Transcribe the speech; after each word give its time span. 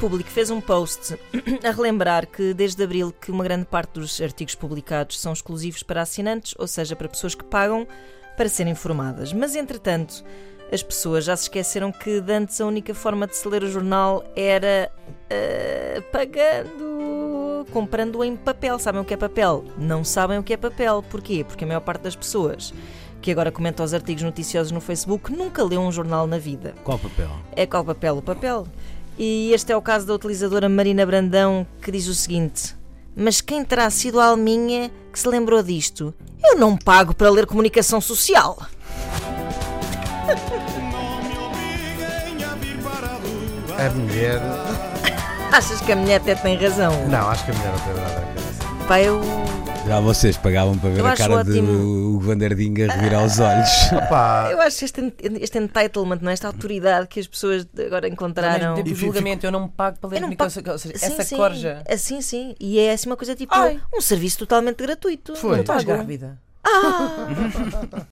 público 0.00 0.30
fez 0.30 0.50
um 0.50 0.62
post 0.62 1.14
a 1.62 1.70
relembrar 1.70 2.26
que 2.26 2.54
desde 2.54 2.82
abril 2.82 3.12
que 3.12 3.30
uma 3.30 3.44
grande 3.44 3.66
parte 3.66 4.00
dos 4.00 4.18
artigos 4.18 4.54
publicados 4.54 5.20
são 5.20 5.30
exclusivos 5.30 5.82
para 5.82 6.00
assinantes, 6.00 6.54
ou 6.58 6.66
seja, 6.66 6.96
para 6.96 7.06
pessoas 7.06 7.34
que 7.34 7.44
pagam 7.44 7.86
para 8.34 8.48
serem 8.48 8.72
informadas. 8.72 9.30
Mas 9.34 9.54
entretanto, 9.54 10.24
as 10.72 10.82
pessoas 10.82 11.26
já 11.26 11.36
se 11.36 11.42
esqueceram 11.42 11.92
que 11.92 12.18
de 12.18 12.32
antes 12.32 12.58
a 12.62 12.66
única 12.66 12.94
forma 12.94 13.26
de 13.26 13.36
se 13.36 13.46
ler 13.46 13.62
o 13.62 13.70
jornal 13.70 14.24
era 14.34 14.90
uh, 15.06 16.02
pagando, 16.10 17.66
comprando 17.70 18.24
em 18.24 18.36
papel. 18.36 18.78
Sabem 18.78 19.02
o 19.02 19.04
que 19.04 19.12
é 19.12 19.18
papel? 19.18 19.66
Não 19.76 20.02
sabem 20.02 20.38
o 20.38 20.42
que 20.42 20.54
é 20.54 20.56
papel. 20.56 21.04
Porquê? 21.10 21.44
Porque 21.44 21.64
a 21.64 21.66
maior 21.66 21.80
parte 21.80 22.04
das 22.04 22.16
pessoas 22.16 22.72
que 23.20 23.30
agora 23.30 23.52
comenta 23.52 23.82
os 23.82 23.92
artigos 23.92 24.22
noticiosos 24.22 24.72
no 24.72 24.80
Facebook 24.80 25.30
nunca 25.30 25.62
leu 25.62 25.82
um 25.82 25.92
jornal 25.92 26.26
na 26.26 26.38
vida. 26.38 26.74
Qual 26.82 26.98
papel? 26.98 27.28
É 27.54 27.66
qual 27.66 27.84
papel? 27.84 28.16
O 28.16 28.22
papel. 28.22 28.66
E 29.22 29.52
este 29.52 29.70
é 29.70 29.76
o 29.76 29.82
caso 29.82 30.06
da 30.06 30.14
utilizadora 30.14 30.66
Marina 30.66 31.04
Brandão, 31.04 31.66
que 31.82 31.92
diz 31.92 32.08
o 32.08 32.14
seguinte: 32.14 32.74
Mas 33.14 33.42
quem 33.42 33.62
terá 33.62 33.90
sido 33.90 34.18
a 34.18 34.24
Alminha 34.24 34.90
que 35.12 35.20
se 35.20 35.28
lembrou 35.28 35.62
disto? 35.62 36.14
Eu 36.42 36.56
não 36.56 36.74
pago 36.74 37.14
para 37.14 37.28
ler 37.28 37.44
comunicação 37.44 38.00
social. 38.00 38.58
A 43.76 43.90
mulher. 43.90 44.40
Achas 45.52 45.80
que 45.80 45.92
a 45.92 45.96
mulher 45.96 46.20
até 46.20 46.34
tem 46.34 46.56
razão? 46.56 46.92
Não, 47.08 47.28
acho 47.28 47.44
que 47.44 47.50
a 47.50 47.54
mulher 47.54 47.72
não 47.72 47.78
tem 47.80 47.94
nada 47.94 48.16
a 48.16 48.20
ver. 48.20 48.86
Pá, 48.86 49.00
eu. 49.00 49.20
Já 49.86 49.98
vocês 49.98 50.36
pagavam 50.36 50.76
para 50.78 50.90
ver 50.90 51.00
Eu 51.00 51.06
a 51.06 51.16
cara 51.16 51.42
de 51.42 51.50
ótimo. 51.52 52.16
o 52.16 52.20
Vanderding 52.20 52.82
a 52.82 52.92
revirar 52.92 53.24
os 53.24 53.38
olhos. 53.40 53.68
Pá, 54.10 54.48
Eu 54.52 54.60
acho 54.60 54.84
este, 54.84 55.12
este 55.40 55.58
entitlement, 55.58 56.18
não 56.20 56.30
é? 56.30 56.34
esta 56.34 56.46
autoridade 56.48 57.06
que 57.08 57.18
as 57.18 57.26
pessoas 57.26 57.66
agora 57.86 58.06
encontraram. 58.06 58.74
mesmo 58.74 58.76
tempo, 58.76 58.90
o 58.90 58.94
fico- 58.94 59.06
julgamento, 59.12 59.46
eu 59.46 59.50
não 59.50 59.62
me 59.64 59.68
pago 59.70 59.98
para 59.98 60.10
ler 60.10 60.16
comunicação. 60.20 60.62
Ou 60.68 60.78
seja, 60.78 60.98
Sim, 60.98 61.06
essa 61.06 61.22
sim. 61.24 61.36
corja. 61.36 61.82
Assim, 61.88 62.20
sim. 62.20 62.54
E 62.60 62.78
é 62.78 62.92
assim 62.92 63.08
uma 63.08 63.16
coisa 63.16 63.34
tipo 63.34 63.54
Ai. 63.54 63.80
um 63.94 64.00
serviço 64.02 64.38
totalmente 64.38 64.76
gratuito. 64.82 65.34
Foi. 65.34 65.52
Não 65.52 65.60
Estás 65.60 65.82
pago. 65.82 65.96
grávida. 65.96 66.38